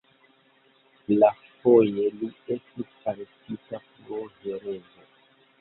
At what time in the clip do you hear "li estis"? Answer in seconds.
2.21-2.97